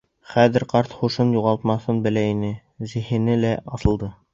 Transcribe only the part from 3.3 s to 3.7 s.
лә